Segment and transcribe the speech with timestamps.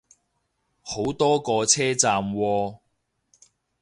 [0.81, 2.79] 好多個車站喎